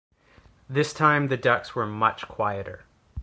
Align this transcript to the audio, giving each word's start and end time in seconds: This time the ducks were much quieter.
This 0.67 0.93
time 0.93 1.27
the 1.27 1.37
ducks 1.37 1.75
were 1.75 1.85
much 1.85 2.27
quieter. 2.27 2.85